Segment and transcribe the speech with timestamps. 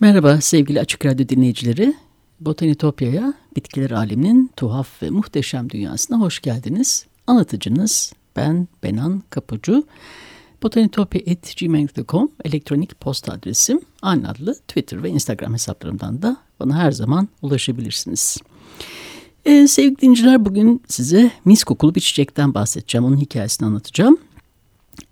[0.00, 1.94] Merhaba sevgili Açık Radyo dinleyicileri.
[2.40, 7.06] Botanitopya'ya, bitkiler aleminin tuhaf ve muhteşem dünyasına hoş geldiniz.
[7.26, 9.86] Anlatıcınız ben Benan Kapucu.
[10.62, 13.80] Botanitopya.gmail.com elektronik posta adresim.
[14.02, 18.38] Aynı adlı Twitter ve Instagram hesaplarımdan da bana her zaman ulaşabilirsiniz.
[19.44, 23.04] Ee, sevgili dinleyiciler bugün size mis kokulu bir çiçekten bahsedeceğim.
[23.04, 24.18] Onun hikayesini anlatacağım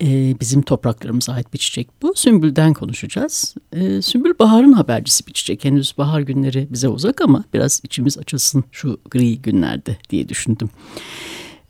[0.01, 2.13] e, bizim topraklarımıza ait bir çiçek bu.
[2.15, 3.55] Sümbülden konuşacağız.
[3.73, 5.65] E, sümbül baharın habercisi bir çiçek.
[5.65, 10.69] Henüz bahar günleri bize uzak ama biraz içimiz açılsın şu gri günlerde diye düşündüm.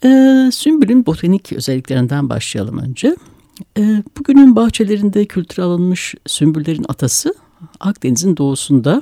[0.03, 0.09] E,
[0.53, 3.15] sümbülün botanik özelliklerinden başlayalım önce.
[4.19, 7.33] Bugünün bahçelerinde kültüre alınmış sümbüllerin atası
[7.79, 9.01] Akdeniz'in doğusunda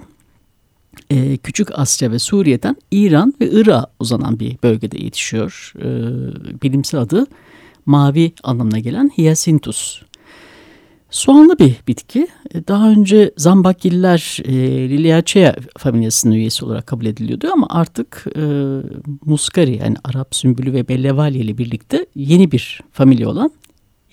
[1.09, 5.73] e, Küçük Asya ve Suriye'den İran ve Irak'a uzanan bir bölgede yetişiyor.
[6.63, 7.27] Bilimsel adı
[7.85, 10.01] mavi anlamına gelen Hyacinthus.
[11.11, 12.27] Soğanlı bir bitki.
[12.53, 14.53] E, daha önce zambakgiller e,
[14.89, 18.41] Liliaceae familyasının üyesi olarak kabul ediliyordu ama artık e,
[19.25, 23.51] muskari yani Arap sümbülü ve bellevalye ile birlikte yeni bir familya olan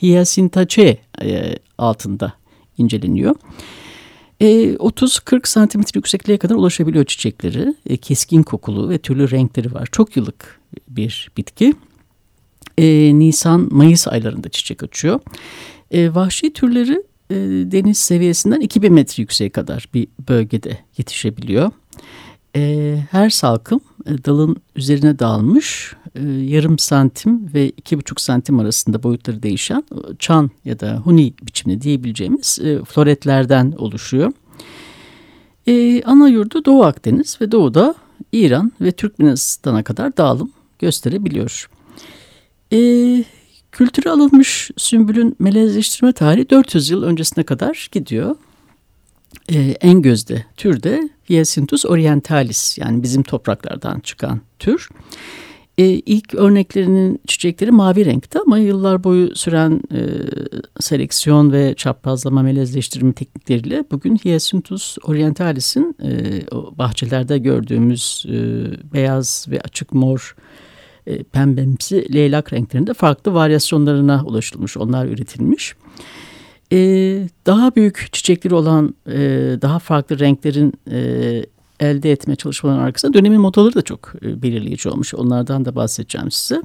[0.03, 2.33] Hyacinthaceae e, altında
[2.79, 3.35] inceleniyor.
[4.41, 7.75] E, 30-40 santimetre yüksekliğe kadar ulaşabiliyor çiçekleri.
[7.87, 9.89] E, keskin kokulu ve türlü renkleri var.
[9.93, 11.75] Çok yıllık bir bitki
[12.79, 15.21] e, Nisan-Mayıs aylarında çiçek açıyor.
[15.91, 17.35] E, vahşi türleri e,
[17.73, 21.71] deniz seviyesinden 2000 metre yükseğe kadar bir bölgede yetişebiliyor.
[22.57, 29.03] E, her salkım e, dalın üzerine dağılmış e, yarım santim ve iki buçuk santim arasında
[29.03, 34.33] boyutları değişen e, çan ya da huni biçimli diyebileceğimiz e, floretlerden oluşuyor.
[35.67, 37.95] E, ana yurdu Doğu Akdeniz ve doğuda
[38.33, 41.69] İran ve Türkmenistan'a kadar dağılım gösterebiliyor.
[42.73, 42.79] E,
[43.73, 48.37] kültüre alınmış sümbülün melezleştirme tarihi 400 yıl öncesine kadar gidiyor.
[49.49, 54.89] E, en gözde tür de Hyacinthus orientalis yani bizim topraklardan çıkan tür.
[55.79, 60.01] E, ilk örneklerinin çiçekleri mavi renkte ama yıllar boyu süren e,
[60.81, 66.43] seleksiyon ve çaprazlama melezleştirme teknikleriyle bugün Hyacinthus orientalis'in e,
[66.79, 68.35] bahçelerde gördüğümüz e,
[68.93, 70.35] beyaz ve açık mor
[71.09, 74.77] e, pembemsi leylak renklerinde farklı varyasyonlarına ulaşılmış.
[74.77, 75.75] Onlar üretilmiş.
[76.73, 76.79] E,
[77.47, 79.19] daha büyük çiçekleri olan e,
[79.63, 80.73] daha farklı renklerin
[81.81, 85.15] elde etme çalışmalarının arkasında dönemin modaları da çok belirleyici olmuş.
[85.15, 86.63] Onlardan da bahsedeceğim size.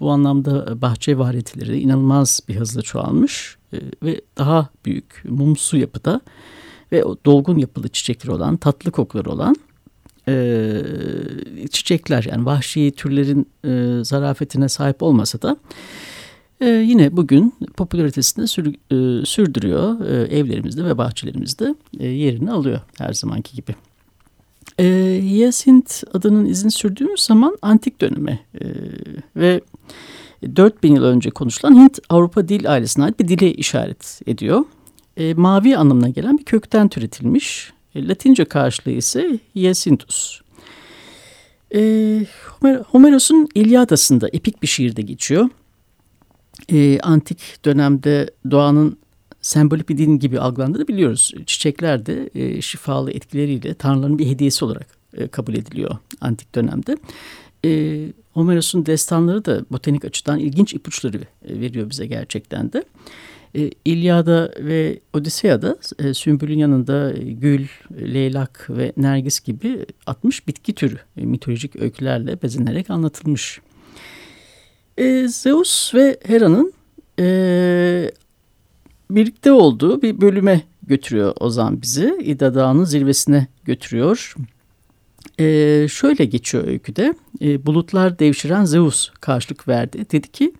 [0.00, 3.58] bu anlamda bahçe variyetileri inanılmaz bir hızla çoğalmış
[4.02, 6.20] ve daha büyük mumsu yapıda
[6.92, 9.56] ve dolgun yapılı çiçekleri olan, tatlı kokuları olan
[10.28, 15.56] e, çiçekler yani vahşi türlerin e, zarafetine sahip olmasa da
[16.60, 23.12] e, yine bugün popülaritesini sür, e, sürdürüyor e, evlerimizde ve bahçelerimizde e, yerini alıyor her
[23.12, 23.74] zamanki gibi.
[24.80, 24.84] E,
[25.22, 28.66] Hyacint adının izini sürdüğümüz zaman antik döneme e,
[29.36, 29.60] ve
[30.56, 34.64] 4000 yıl önce konuşulan Hint-Avrupa dil ailesine ait bir dile işaret ediyor.
[35.16, 40.40] E, mavi anlamına gelen bir kökten türetilmiş Latince karşılığı ise Hyacinthus.
[41.74, 41.80] E,
[42.46, 45.48] Homer, Homeros'un İlyadası'nda epik bir şiirde geçiyor.
[46.72, 48.98] E, antik dönemde doğanın
[49.40, 51.32] sembolik bir din gibi algılandığını biliyoruz.
[51.46, 54.86] Çiçekler de e, şifalı etkileriyle tanrıların bir hediyesi olarak
[55.16, 56.96] e, kabul ediliyor antik dönemde.
[57.64, 58.02] E,
[58.32, 62.78] Homeros'un destanları da botanik açıdan ilginç ipuçları e, veriyor bize gerçekten de.
[62.78, 62.84] E,
[63.84, 67.66] İlyada ve Odiseya'da e, sümbülün yanında gül,
[68.00, 73.60] leylak ve nergis gibi 60 bitki türü e, mitolojik öykülerle bezenerek anlatılmış.
[74.98, 76.72] E, Zeus ve Hera'nın
[77.18, 78.10] e,
[79.10, 82.18] birlikte olduğu bir bölüme götürüyor Ozan bizi.
[82.24, 84.34] İda Dağı'nın zirvesine götürüyor.
[85.38, 87.14] E, şöyle geçiyor öyküde.
[87.42, 90.06] E, bulutlar devşiren Zeus karşılık verdi.
[90.12, 90.52] Dedi ki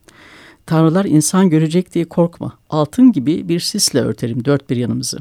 [0.68, 2.58] Tanrılar insan görecek diye korkma.
[2.70, 5.18] Altın gibi bir sisle örterim dört bir yanımızı.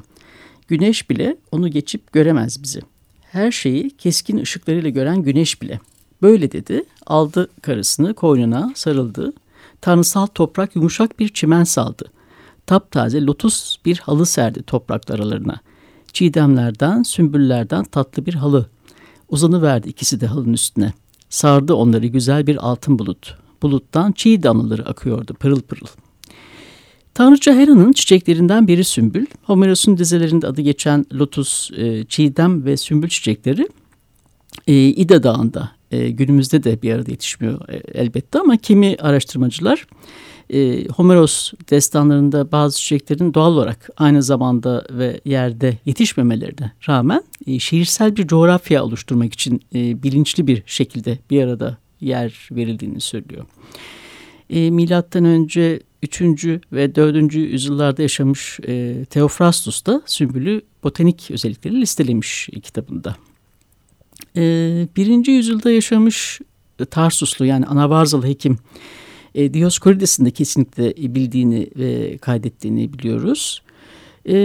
[0.68, 2.82] Güneş bile onu geçip göremez bizi.
[3.22, 5.80] her şeyi keskin ışıklarıyla gören güneş bile.
[6.22, 9.34] Böyle dedi, aldı karısını koynuna sarıldı.
[9.82, 12.06] Tanrısal toprak yumuşak bir çimen saldı.
[12.66, 15.60] Taptaze lotus bir halı serdi toprak aralarına.
[16.14, 18.70] Çiğdemlerden, sümbüllerden tatlı bir halı.
[19.30, 20.94] Uzanıverdi ikisi de halının üstüne.
[21.30, 23.47] Sardı onları güzel bir altın bulut.
[23.62, 25.88] Buluttan çiğ damlaları akıyordu pırıl pırıl.
[27.14, 29.26] Tanrıça Hera'nın çiçeklerinden biri sümbül.
[29.44, 33.68] Homeros'un dizelerinde adı geçen lotus, e, çiğdem ve sümbül çiçekleri
[34.68, 39.88] e, İda Dağı'nda e, günümüzde de bir arada yetişmiyor e, elbette ama kimi araştırmacılar
[40.54, 48.16] e, Homeros destanlarında bazı çiçeklerin doğal olarak aynı zamanda ve yerde yetişmemelerine rağmen e, şehirsel
[48.16, 53.46] bir coğrafya oluşturmak için e, bilinçli bir şekilde bir arada yer verildiğini söylüyor.
[54.50, 56.22] E, milattan önce 3.
[56.74, 57.34] ve 4.
[57.34, 63.16] yüzyıllarda yaşamış e, Theophrastus da sümbülü botanik özellikleri listelemiş kitabında.
[64.36, 64.42] E,
[64.96, 65.28] 1.
[65.28, 66.40] yüzyılda yaşamış
[66.92, 68.58] Tarsuslu yani Anavarzalı hekim
[69.36, 73.62] e, Dioskorides'in de kesinlikle bildiğini ve kaydettiğini biliyoruz.
[74.28, 74.36] E,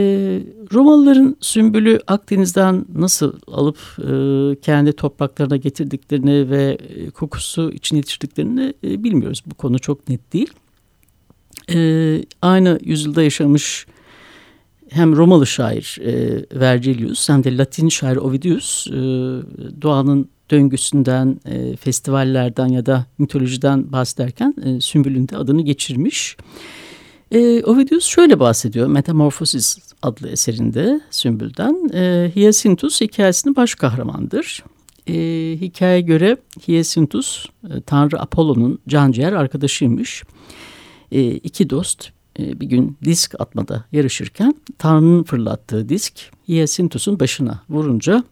[0.72, 9.04] Romalıların sümbülü Akdeniz'den nasıl alıp e, kendi topraklarına getirdiklerini ve e, kokusu için yetiştirdiklerini e,
[9.04, 9.42] bilmiyoruz.
[9.46, 10.52] Bu konu çok net değil.
[11.74, 11.78] E,
[12.42, 13.86] aynı yüzyılda yaşamış
[14.90, 18.92] hem Romalı şair e, Vergilius hem de Latin şair Ovidius e,
[19.82, 26.36] doğanın döngüsünden, e, festivallerden ya da mitolojiden bahsederken e, Sümbül'ün de adını geçirmiş.
[27.32, 31.90] E, Ovidius şöyle bahsediyor Metamorphosis adlı eserinde Sümbül'den.
[31.94, 34.64] E, Hyacinthus hikayesinin baş kahramandır.
[35.06, 35.14] E,
[35.60, 36.36] hikayeye göre
[36.66, 40.22] Hyacinthus e, Tanrı Apollo'nun canciğer arkadaşıymış.
[41.12, 46.14] E, iki dost e, bir gün disk atmada yarışırken Tanrı'nın fırlattığı disk
[46.46, 48.24] Hyacinthus'un başına vurunca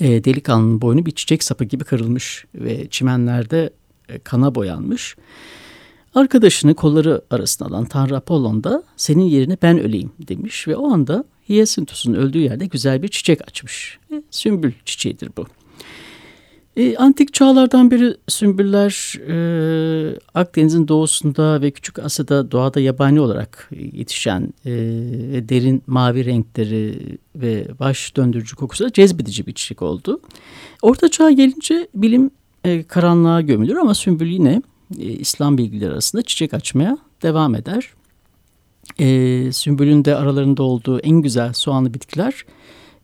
[0.00, 3.70] e, delikanlının boynu bir çiçek sapı gibi kırılmış ve çimenlerde
[4.08, 5.16] e, kana boyanmış.
[6.18, 11.24] Arkadaşını kolları arasına alan Tanrı Apollon da senin yerine ben öleyim demiş ve o anda
[11.48, 13.98] Hyacinthus'un öldüğü yerde güzel bir çiçek açmış.
[14.12, 15.46] E, sümbül çiçeğidir bu.
[16.76, 24.52] E, antik çağlardan beri sümbüller e, Akdeniz'in doğusunda ve Küçük Asya'da doğada yabani olarak yetişen
[24.64, 24.70] e,
[25.48, 30.20] derin mavi renkleri ve baş döndürücü kokusu da cezbedici bir çiçek oldu.
[30.82, 32.30] Orta çağa gelince bilim
[32.64, 34.62] e, karanlığa gömülür ama sümbül yine
[34.98, 37.88] e, İslam bilgileri arasında çiçek açmaya devam eder.
[38.98, 42.44] E, sümbülün de aralarında olduğu en güzel soğanlı bitkiler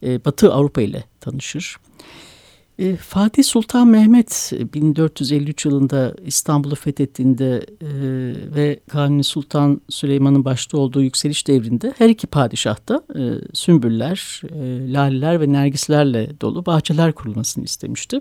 [0.03, 1.77] e, Batı Avrupa ile tanışır.
[2.79, 7.89] E, Fatih Sultan Mehmet 1453 yılında İstanbul'u fethettiğinde e,
[8.57, 13.23] ve Kanuni Sultan Süleyman'ın başta olduğu yükseliş devrinde her iki padişah da e,
[13.53, 18.17] sümbüller, e, laleler ve nergislerle dolu bahçeler kurulmasını istemişti.
[18.17, 18.21] E,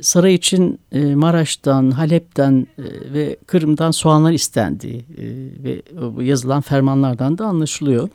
[0.00, 2.84] saray için e, Maraş'tan, Halep'ten e,
[3.14, 5.24] ve Kırım'dan soğanlar istendiği e,
[5.64, 5.82] ve
[6.24, 8.08] yazılan fermanlardan da anlaşılıyor.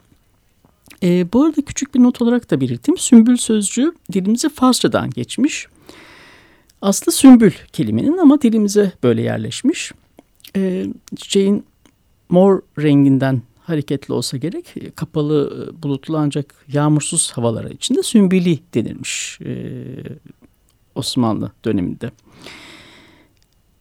[1.04, 2.98] E, bu arada küçük bir not olarak da belirteyim.
[2.98, 5.68] Sümbül sözcüğü dilimize Farsçadan geçmiş.
[6.82, 9.92] Aslı sümbül kelimenin ama dilimize böyle yerleşmiş.
[10.56, 11.66] E, çiçeğin
[12.30, 19.54] mor renginden hareketli olsa gerek kapalı bulutlu ancak yağmursuz havalara içinde sümbüli denilmiş e,
[20.96, 22.12] Osmanlı döneminde.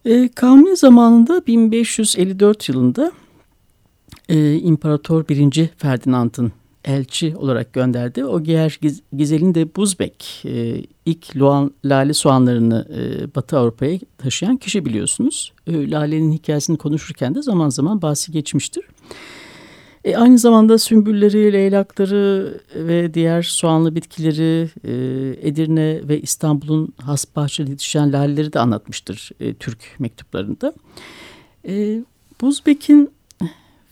[0.04, 3.12] E, Kanuni zamanında 1554 yılında
[4.28, 5.68] e, İmparator 1.
[5.76, 6.52] Ferdinand'ın
[6.85, 8.25] elçi olarak gönderdi.
[8.25, 8.78] O Giyer
[9.16, 15.52] Gizel'in de Buzbek e, ilk Luan, lale soğanlarını e, Batı Avrupa'ya taşıyan kişi biliyorsunuz.
[15.66, 18.85] E, lalenin hikayesini konuşurken de zaman zaman bahsi geçmiştir.
[18.85, 18.88] E,
[20.12, 24.92] aynı zamanda sümbülleri, leylakları ve diğer soğanlı bitkileri e,
[25.49, 30.73] Edirne ve İstanbul'un has bahçeli yetişen laleleri de anlatmıştır e, Türk mektuplarında.
[31.68, 32.02] E,
[32.40, 33.11] Buzbek'in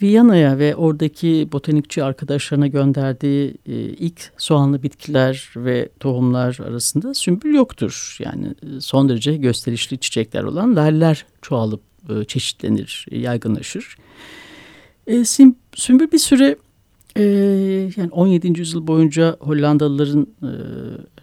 [0.03, 8.17] Viyana'ya ve oradaki botanikçi arkadaşlarına gönderdiği e, ilk soğanlı bitkiler ve tohumlar arasında sümbül yoktur.
[8.19, 13.97] Yani e, son derece gösterişli çiçekler olan laller çoğalıp e, çeşitlenir, yaygınlaşır.
[13.99, 14.03] E,
[15.25, 16.57] sim, sümbül bir süre
[17.17, 17.23] e,
[17.97, 18.61] yani 17.
[18.61, 20.51] yüzyıl boyunca Hollandalıların e,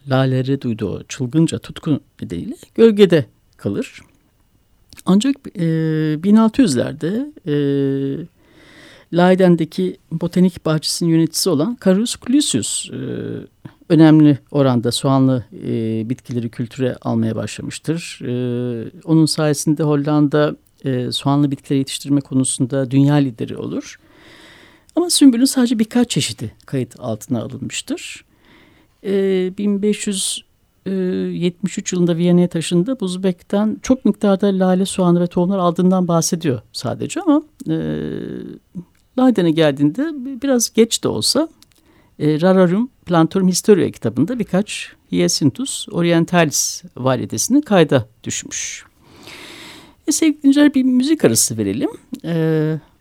[0.09, 3.25] laleleri duyduğu çılgınca tutkun nedeniyle gölgede
[3.57, 4.01] kalır.
[5.05, 5.61] Ancak e,
[6.23, 7.55] 1600'lerde e,
[9.17, 12.99] Leiden'deki botanik bahçesinin yöneticisi olan Carus Clusius e,
[13.89, 18.19] önemli oranda soğanlı e, bitkileri kültüre almaya başlamıştır.
[18.23, 18.31] E,
[19.05, 20.55] onun sayesinde Hollanda
[20.85, 23.99] e, soğanlı bitkileri yetiştirme konusunda dünya lideri olur.
[24.95, 28.25] Ama sümbülün sadece birkaç çeşidi kayıt altına alınmıştır.
[29.03, 29.11] E,
[29.57, 30.43] 1500
[30.85, 32.99] 73 yılında Viyana'ya taşındı.
[32.99, 37.75] Buzbek'ten çok miktarda lale, soğanı ve tohumlar aldığından bahsediyor sadece ama e,
[39.19, 41.47] Leiden'e geldiğinde biraz geç de olsa
[42.19, 48.88] e, Rararum Plantorum Historia kitabında birkaç Hyacinthus orientalis validesini kayda düşmüş.
[50.09, 51.89] E, sevgili dinleyiciler bir müzik arası verelim.
[52.25, 52.33] E,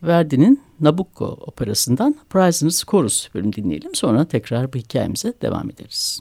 [0.02, 3.94] Verdi'nin Nabucco operasından Prisoner's Chorus bölüm dinleyelim.
[3.94, 6.20] Sonra tekrar bu hikayemize devam ederiz.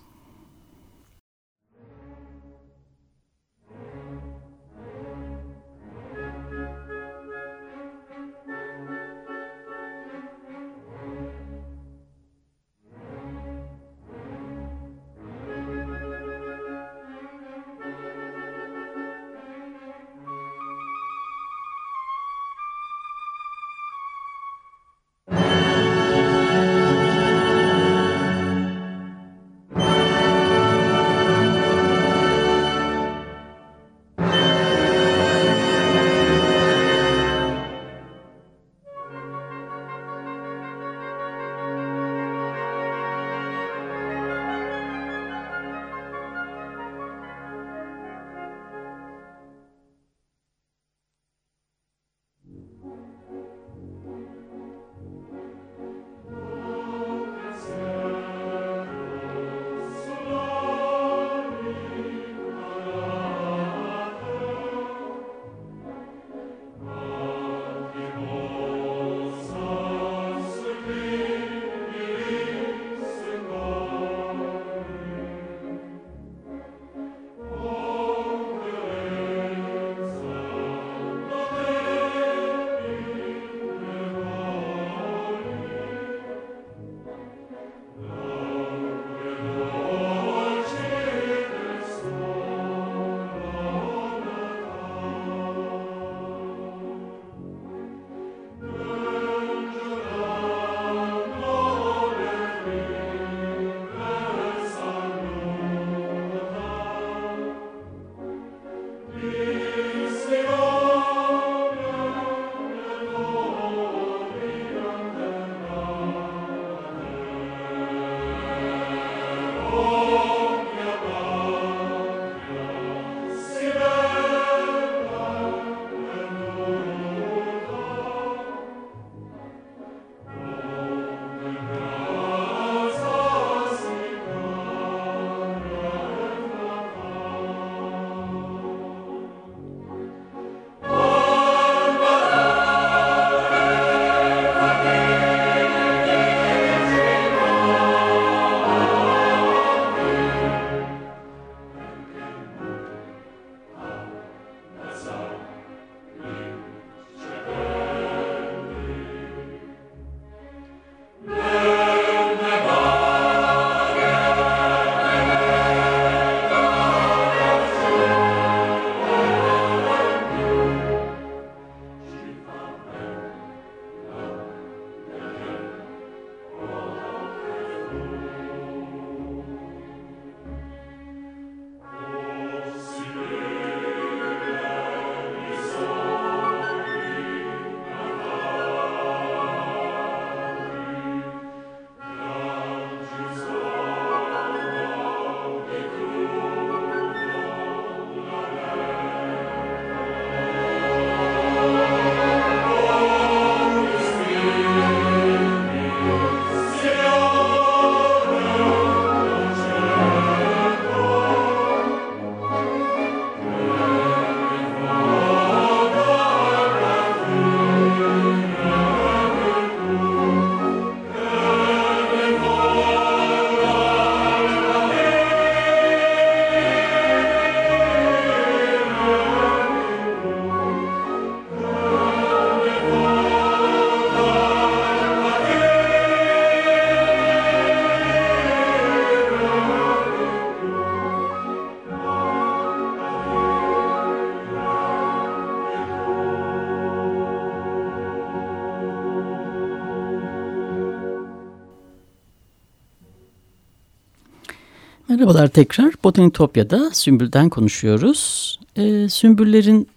[255.18, 255.94] Merhabalar tekrar.
[256.04, 258.60] Botanitopya'da Sümbül'den konuşuyoruz.
[258.76, 259.88] Ee, sümbüllerin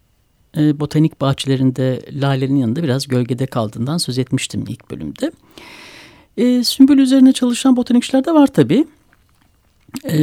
[0.56, 5.32] e, botanik bahçelerinde lalenin yanında biraz gölgede kaldığından söz etmiştim ilk bölümde.
[6.36, 8.86] Ee, sümbül üzerine çalışan botanikçiler de var tabii.
[10.04, 10.18] e,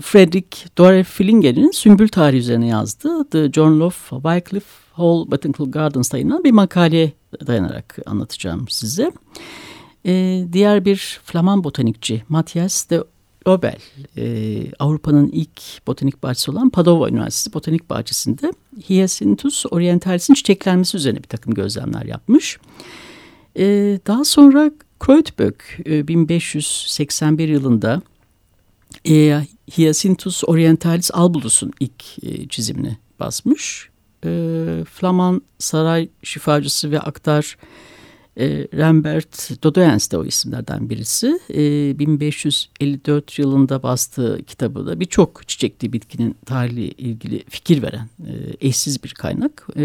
[0.00, 6.44] Frederick Dore Flinger'in sümbül tarihi üzerine yazdığı The Journal of Wycliffe Hall Botanical Gardens yayınlanan
[6.44, 7.12] bir makaleye
[7.46, 9.12] dayanarak anlatacağım size.
[10.06, 13.02] E, diğer bir Flaman botanikçi Matthias de
[13.46, 13.78] Obel,
[14.16, 18.52] e, Avrupa'nın ilk botanik bahçesi olan Padova Üniversitesi Botanik Bahçesi'nde
[18.88, 22.58] Hyacinthus orientalis'in çiçeklenmesi üzerine bir takım gözlemler yapmış.
[23.58, 23.64] E,
[24.06, 24.70] daha sonra
[25.00, 28.02] Kreutböck e, 1581 yılında
[29.08, 29.40] e,
[29.76, 33.88] Hyacinthus orientalis albulus'un ilk e, çizimini basmış.
[34.24, 34.28] E,
[34.90, 37.56] Flaman saray şifacısı ve aktar
[38.36, 41.40] e, Rembert Dodoens de o isimlerden birisi.
[41.50, 49.04] E, 1554 yılında bastığı kitabı da birçok çiçekli bitkinin tarihiyle ilgili fikir veren e, eşsiz
[49.04, 49.66] bir kaynak.
[49.76, 49.82] E,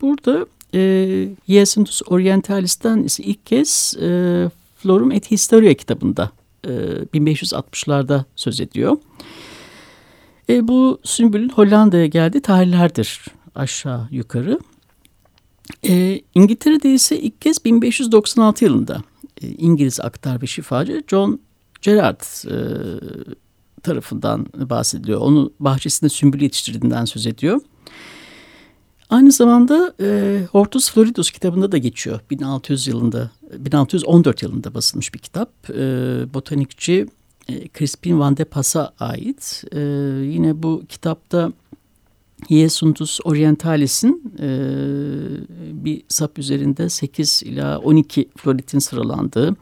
[0.00, 4.08] burada e, Hyacinthus orientalis'ten ise ilk kez e,
[4.76, 6.30] Florum et Historia kitabında
[6.64, 6.68] e,
[7.14, 8.96] 1560'larda söz ediyor.
[10.48, 13.24] E, bu sümbülün Hollanda'ya geldiği tarihlerdir
[13.54, 14.58] aşağı yukarı.
[15.88, 19.02] E, İngiltere'de ise ilk kez 1596 yılında
[19.42, 21.40] e, İngiliz aktar ve şifacı John
[21.82, 22.56] Gerard e,
[23.82, 25.20] tarafından bahsediliyor.
[25.20, 27.60] Onu bahçesinde sümbül yetiştirdiğinden söz ediyor.
[29.10, 32.20] Aynı zamanda e, Hortus Floridus kitabında da geçiyor.
[32.30, 35.70] 1600 yılında, 1614 yılında basılmış bir kitap.
[35.70, 35.74] E,
[36.34, 37.06] botanikçi
[37.48, 39.64] e, Crispin van de Pass'a ait.
[39.72, 39.80] E,
[40.24, 41.52] yine bu kitapta
[42.48, 44.48] Hyacinthus orientalis'in e,
[45.84, 49.56] bir sap üzerinde 8 ila 12 floritin sıralandığı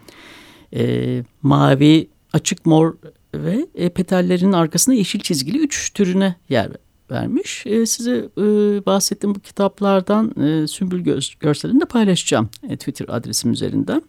[0.74, 2.94] e, mavi, açık mor
[3.34, 6.70] ve e, petallerin arkasında yeşil çizgili üç türüne yer
[7.10, 7.66] vermiş.
[7.66, 8.42] E, size e,
[8.86, 14.02] bahsettiğim bu kitaplardan e, sümbül gö görselini de paylaşacağım e, Twitter adresim üzerinden.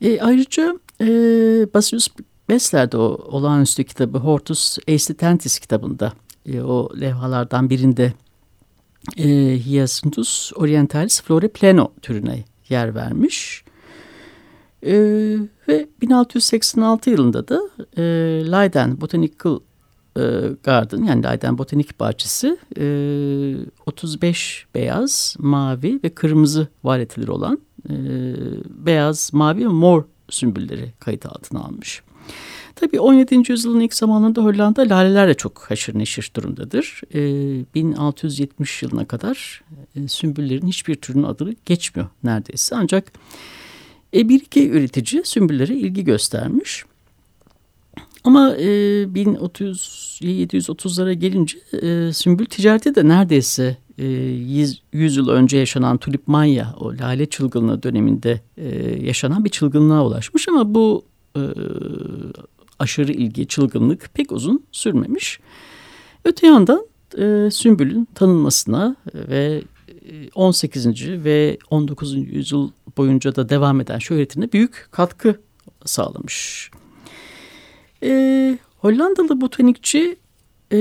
[0.00, 1.06] E, ayrıca e,
[1.74, 2.08] Basius
[2.48, 6.12] Besler'de o olağanüstü kitabı Hortus Aesthetentis kitabında
[6.46, 8.12] e, o levhalardan birinde
[9.16, 9.28] e,
[9.66, 13.64] Hyacinthus orientalis flore pleno türüne yer vermiş.
[14.82, 14.92] E,
[15.68, 17.60] ve 1686 yılında da
[17.96, 18.02] e,
[18.52, 19.58] Leiden Botanical
[20.16, 20.22] e,
[20.62, 27.58] Garden yani Leiden Botanik Bahçesi e, 35 beyaz, mavi ve kırmızı varyeteleri olan
[27.90, 27.94] e,
[28.68, 32.02] beyaz, mavi ve mor sümbülleri kayıt altına almış.
[32.80, 33.52] Tabii 17.
[33.52, 37.00] yüzyılın ilk zamanında Hollanda lalelerle çok haşır neşir durumdadır.
[37.14, 37.20] E,
[37.74, 39.62] 1670 yılına kadar
[39.96, 42.76] e, sümbüllerin hiçbir türünün adı geçmiyor neredeyse.
[42.76, 43.12] Ancak
[44.14, 46.84] e, bir iki üretici sümbüllere ilgi göstermiş.
[48.24, 48.66] Ama e,
[49.04, 56.74] 1730'lara gelince e, sümbül ticareti de neredeyse e, 100, 100 yıl önce yaşanan tulip manya
[56.80, 58.68] o lale çılgınlığı döneminde e,
[59.06, 61.04] yaşanan bir çılgınlığa ulaşmış ama bu
[61.36, 61.40] e,
[62.80, 65.40] aşırı ilgi, çılgınlık pek uzun sürmemiş.
[66.24, 66.86] Öte yandan
[67.18, 69.62] e, sümbülün tanınmasına ve
[70.34, 70.86] 18.
[70.86, 72.14] E, ve 19.
[72.14, 75.40] yüzyıl boyunca da devam eden şöhretine büyük katkı
[75.84, 76.70] sağlamış.
[78.02, 80.16] E, Hollandalı botanikçi
[80.72, 80.78] e,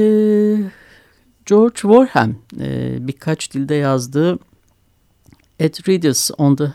[1.45, 4.39] George Warham e, birkaç dilde yazdığı
[5.63, 5.79] At
[6.37, 6.73] on the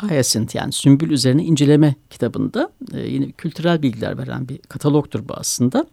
[0.00, 5.86] Hyacinth yani sümbül üzerine inceleme kitabında e, yine kültürel bilgiler veren bir katalogtur bu aslında.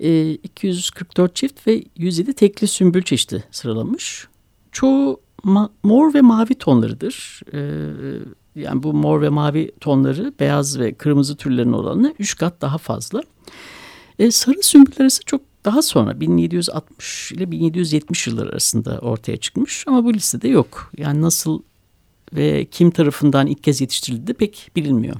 [0.00, 4.28] E, 244 çift ve 107 tekli sümbül çeşidi sıralamış.
[4.72, 5.20] Çoğu
[5.82, 7.40] mor ve mavi tonlarıdır.
[7.52, 7.60] E,
[8.60, 13.22] yani bu mor ve mavi tonları beyaz ve kırmızı türlerin oranına 3 kat daha fazla.
[14.18, 20.04] E, sarı sümbüller ise çok daha sonra 1760 ile 1770 yıllar arasında ortaya çıkmış ama
[20.04, 20.92] bu listede yok.
[20.98, 21.62] Yani nasıl
[22.32, 25.16] ve kim tarafından ilk kez yetiştirildi pek bilinmiyor.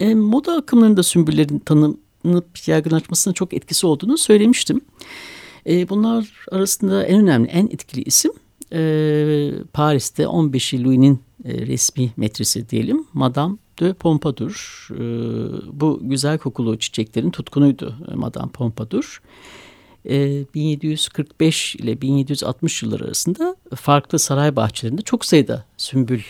[0.00, 4.80] E, moda akımlarında sümbüllerin tanınıp yaygınlaşmasına çok etkisi olduğunu söylemiştim.
[5.66, 8.32] E, bunlar arasında en önemli, en etkili isim
[8.72, 13.06] e, Paris'te 15 Louis'nin e, resmi metresi diyelim.
[13.12, 14.88] Madame de Pompadour.
[14.90, 15.00] E,
[15.80, 19.22] bu güzel kokulu çiçeklerin tutkunuydu e, Madame Pompadour.
[20.06, 26.22] 1745 ile 1760 yılları arasında farklı saray bahçelerinde çok sayıda sümbül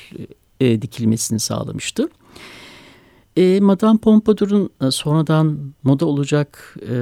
[0.60, 2.08] e, dikilmesini sağlamıştı.
[3.36, 6.96] E, Madame Pompadour'un e, sonradan moda olacak e,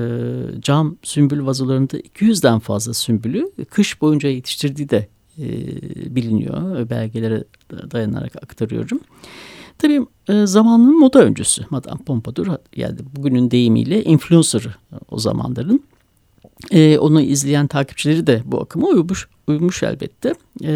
[0.60, 5.08] cam sümbül vazolarında 200'den fazla sümbülü kış boyunca yetiştirdiği de
[6.06, 6.90] biliniyor.
[6.90, 9.00] Belgelere dayanarak aktarıyorum.
[9.78, 14.78] Tabii e, zamanın moda öncüsü Madame Pompadour yani bugünün deyimiyle influencer
[15.10, 15.84] o zamanların.
[16.70, 20.28] E, onu izleyen takipçileri de bu akıma uymuş, uymuş elbette.
[20.62, 20.72] E,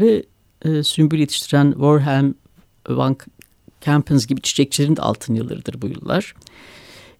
[0.00, 0.22] ve
[0.64, 2.34] e, sümbül yetiştiren Warham,
[2.88, 3.16] Van
[3.80, 6.34] Campens gibi çiçekçilerin de altın yıllarıdır bu yıllar.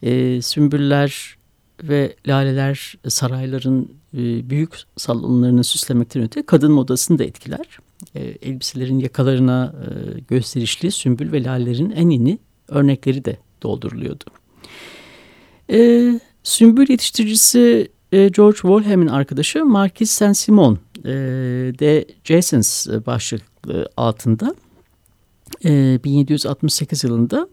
[0.03, 1.37] E, sümbüller
[1.83, 7.79] ve laleler sarayların e, büyük salonlarını süslemekten öte kadın modasını da etkiler.
[8.15, 14.25] E, elbiselerin yakalarına e, gösterişli sümbül ve lalelerin en yeni örnekleri de dolduruluyordu.
[15.73, 21.11] E, sümbül yetiştiricisi e, George Wolham'in arkadaşı Marquis Saint-Simon e,
[21.79, 24.55] de Jasons başlıklı altında
[25.65, 27.49] 1768 yılında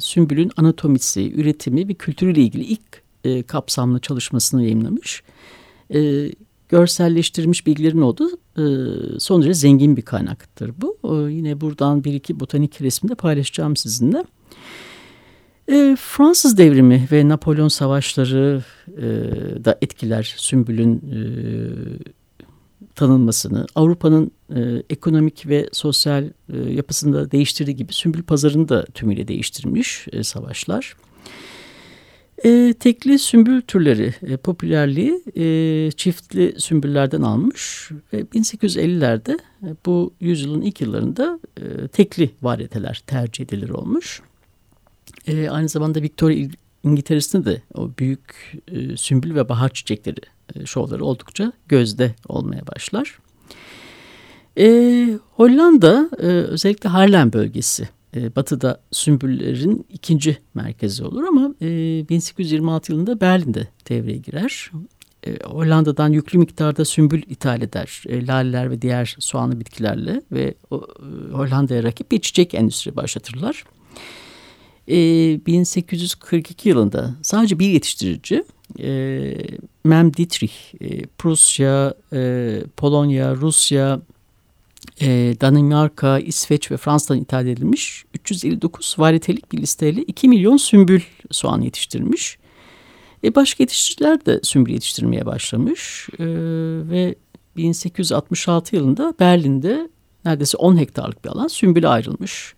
[0.00, 3.02] sümbülün anatomisi, üretimi ve kültürüyle ilgili ilk
[3.48, 5.22] kapsamlı çalışmasını yayınlamış.
[6.68, 8.30] Görselleştirilmiş bilgilerin olduğu
[9.18, 10.96] son derece zengin bir kaynaktır bu.
[11.28, 14.24] Yine buradan bir iki botanik resminde paylaşacağım sizinle.
[15.68, 18.62] E, Fransız devrimi ve Napolyon savaşları
[18.96, 19.04] e,
[19.64, 21.20] da etkiler Sümbül'ün e,
[22.94, 23.66] tanınmasını.
[23.74, 30.06] Avrupa'nın e, ekonomik ve sosyal e, yapısını da değiştirdiği gibi Sümbül pazarını da tümüyle değiştirmiş
[30.12, 30.96] e, savaşlar.
[32.44, 40.62] E, tekli sümbül türleri e, popülerliği e, çiftli sümbüllerden almış ve 1850'lerde e, bu yüzyılın
[40.62, 44.22] ilk yıllarında e, tekli varyeteler tercih edilir olmuş.
[45.28, 46.48] E, aynı zamanda Victoria
[46.84, 50.20] İngiltere'sinde de o büyük e, sümbül ve bahar çiçekleri
[50.54, 53.18] e, şovları oldukça gözde olmaya başlar.
[54.58, 61.66] E, Hollanda e, özellikle Haarlem bölgesi e, batıda sümbüllerin ikinci merkezi olur ama e,
[62.08, 64.70] 1826 yılında Berlin'de devreye girer.
[65.26, 68.02] E, Hollanda'dan yüklü miktarda sümbül ithal eder.
[68.08, 70.76] E, laleler ve diğer soğanlı bitkilerle ve e,
[71.32, 73.64] Hollanda'ya rakip bir çiçek endüstri başlatırlar
[74.88, 78.44] ee, 1842 yılında sadece bir yetiştirici
[78.80, 79.34] e,
[79.84, 84.00] Mem Dietrich e, Prusya, e, Polonya, Rusya,
[85.00, 91.60] e, Danimarka, İsveç ve Fransa'dan ithal edilmiş 359 varitelik bir listeyle 2 milyon sümbül soğan
[91.60, 92.38] yetiştirmiş.
[93.24, 96.24] E, başka yetiştiriciler de sümbül yetiştirmeye başlamış e,
[96.90, 97.14] ve
[97.56, 99.88] 1866 yılında Berlin'de
[100.24, 102.54] neredeyse 10 hektarlık bir alan sümbüle ayrılmış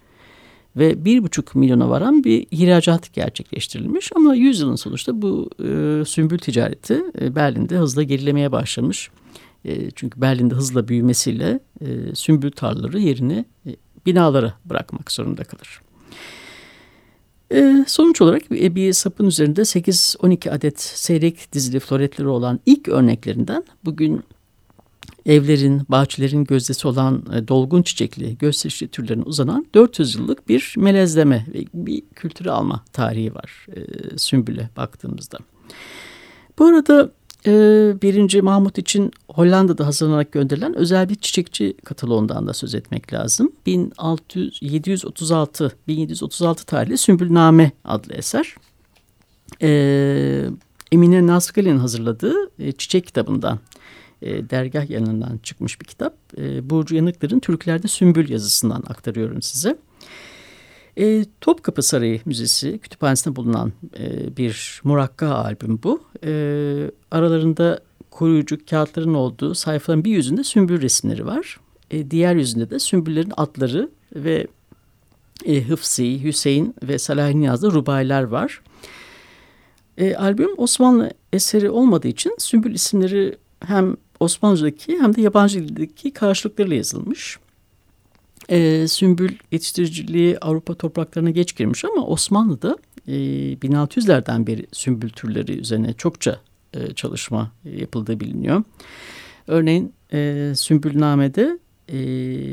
[0.76, 4.10] ve bir buçuk milyona varan bir ihracat gerçekleştirilmiş.
[4.16, 9.10] Ama yüzyılın sonuçta bu e, sümbül ticareti e, Berlin'de hızla gerilemeye başlamış.
[9.64, 15.80] E, çünkü Berlin'de hızla büyümesiyle e, sümbül tarlaları yerini e, binalara bırakmak zorunda kalır.
[17.52, 23.64] E, sonuç olarak e, bir sapın üzerinde 8-12 adet seyrek dizili floretleri olan ilk örneklerinden
[23.84, 24.22] bugün
[25.26, 31.64] evlerin, bahçelerin gözdesi olan e, dolgun çiçekli, gösterişli türlerin uzanan 400 yıllık bir melezleme ve
[31.74, 33.80] bir kültürü alma tarihi var e,
[34.18, 35.38] Sümbül'e baktığımızda.
[36.58, 37.10] Bu arada
[37.46, 37.52] e,
[38.02, 43.52] birinci Mahmut için Hollanda'da hazırlanarak gönderilen özel bir çiçekçi kataloğundan da söz etmek lazım.
[43.66, 48.54] 1636 1736 tarihli Sümbülname adlı eser.
[49.62, 50.50] E,
[50.92, 53.58] Emine Nasgali'nin hazırladığı e, çiçek kitabından
[54.22, 56.14] e, dergah yanından çıkmış bir kitap.
[56.38, 59.76] E, Burcu Yanıklar'ın Türklerde Sümbül yazısından aktarıyorum size.
[60.98, 66.02] E, Topkapı Sarayı Müzesi kütüphanesinde bulunan e, bir murakka albüm bu.
[66.24, 66.32] E,
[67.10, 67.80] aralarında
[68.10, 71.60] koruyucu kağıtların olduğu sayfaların bir yüzünde sümbül resimleri var.
[71.90, 74.46] E, diğer yüzünde de sümbüllerin adları ve
[75.44, 78.62] e, Hıfsi, Hüseyin ve Salahin yazdığı rubaylar var.
[79.98, 86.76] E, albüm Osmanlı eseri olmadığı için sümbül isimleri hem Osmanlıca'daki hem de yabancı dildeki karşılıklarıyla
[86.76, 87.38] yazılmış.
[88.48, 92.76] E, sümbül yetiştiriciliği Avrupa topraklarına geç girmiş ama Osmanlı'da
[93.08, 96.40] e, 1600'lerden beri sümbül türleri üzerine çokça
[96.74, 98.62] e, çalışma yapıldığı biliniyor.
[99.46, 101.98] Örneğin e, Sümbülname'de e,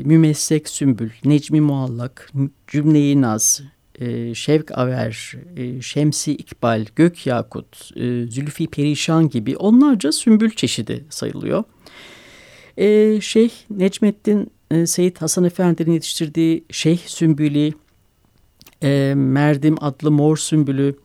[0.04, 2.32] Mümessek Sümbül, Necmi Muallak,
[2.66, 3.62] Cümle-i Naz,
[4.00, 11.04] e, Şevk Aver, e, Şemsi İkbal, Gök Yakut, e, Zülfi Perişan gibi onlarca sümbül çeşidi
[11.10, 11.64] sayılıyor.
[12.76, 17.72] E, Şeyh Necmettin e, Seyit Hasan Efendi'nin yetiştirdiği Şeyh Sümbülü,
[18.82, 20.96] e, Merdim adlı mor sümbülü,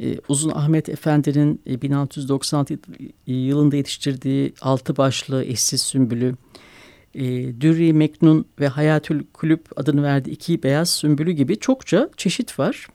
[0.00, 2.78] e, Uzun Ahmet Efendi'nin e, 1696
[3.26, 6.34] yılında yetiştirdiği altı başlı eşsiz sümbülü,
[7.14, 7.24] e,
[7.60, 12.86] Dürri Meknun ve Hayatül Kulüp adını verdiği iki beyaz sümbülü gibi çokça çeşit var.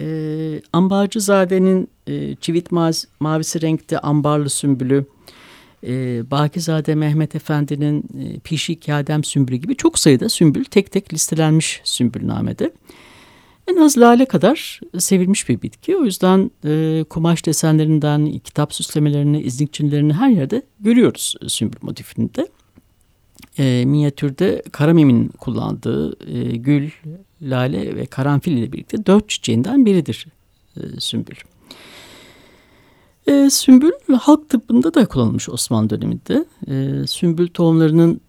[0.00, 2.72] E, Ambarcızade'nin e, çivit
[3.20, 5.04] mavisi renkte ambarlı sümbülü,
[5.86, 11.80] e, Bakizade Mehmet Efendi'nin e, Pişi Kadem sümbülü gibi çok sayıda sümbül tek tek listelenmiş
[11.84, 12.72] sümbülnamede.
[13.68, 15.96] En az lale kadar sevilmiş bir bitki.
[15.96, 22.46] O yüzden e, kumaş desenlerinden kitap süslemelerini, iznikçilerini her yerde görüyoruz sümbül motifinde
[23.58, 26.90] e, minyatürde Karamim'in kullandığı e, gül,
[27.42, 30.26] lale ve karanfil ile birlikte dört çiçeğinden biridir
[30.76, 31.36] e, sümbül.
[33.26, 36.44] E, sümbül halk tıbbında da kullanılmış Osmanlı döneminde.
[36.68, 38.20] E, sümbül tohumlarının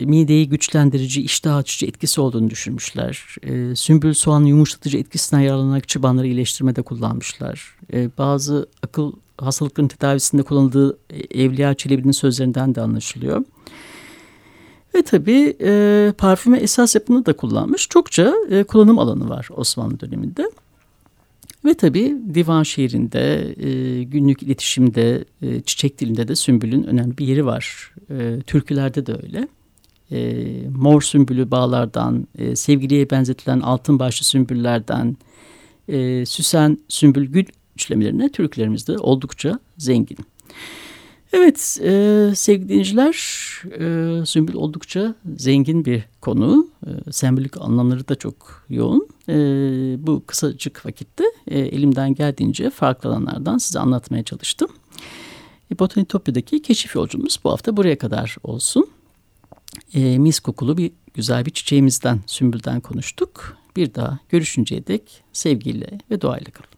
[0.00, 3.36] mideyi güçlendirici, iştah açıcı etkisi olduğunu düşünmüşler.
[3.42, 7.76] E, sümbül soğanın yumuşatıcı etkisinden yararlanarak çıbanları iyileştirmede kullanmışlar.
[7.92, 10.98] E, bazı akıl hastalıkların tedavisinde kullanıldığı
[11.30, 13.44] Evliya Çelebi'nin sözlerinden de anlaşılıyor.
[14.94, 17.88] Ve tabii e, parfüme esas yapını da kullanmış.
[17.88, 20.50] Çokça e, kullanım alanı var Osmanlı döneminde.
[21.64, 27.46] Ve tabii divan şiirinde, e, günlük iletişimde, e, çiçek dilinde de sümbülün önemli bir yeri
[27.46, 27.94] var.
[28.10, 29.48] E, türkülerde de öyle.
[30.10, 35.16] E, mor sümbülü bağlardan, e, sevgiliye benzetilen altın başlı sümbüllerden,
[35.88, 37.44] e, süsen sümbül gül
[37.76, 40.18] üçlemelerine türkülerimizde oldukça zengin.
[41.32, 43.14] Evet e, sevgili dinleyiciler
[43.64, 46.68] e, sümbül oldukça zengin bir konu.
[46.86, 49.08] E, sembolik anlamları da çok yoğun.
[49.28, 49.34] E,
[50.06, 54.68] bu kısacık vakitte e, elimden geldiğince farklı alanlardan size anlatmaya çalıştım.
[55.72, 58.88] E, Botanitopya'daki keşif yolculuğumuz bu hafta buraya kadar olsun.
[59.94, 63.56] E, mis kokulu bir güzel bir çiçeğimizden, sümbülden konuştuk.
[63.76, 66.77] Bir daha görüşünceye dek sevgiyle ve doğayla kalın.